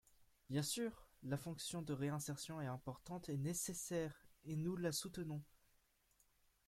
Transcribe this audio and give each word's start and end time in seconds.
Bien 0.49 0.63
sûr, 0.63 1.05
la 1.21 1.37
fonction 1.37 1.83
de 1.83 1.93
réinsertion 1.93 2.59
est 2.59 2.65
importante 2.65 3.29
et 3.29 3.37
nécessaire, 3.37 4.25
et 4.45 4.55
nous 4.55 4.75
la 4.75 4.91
soutenons. 4.91 5.43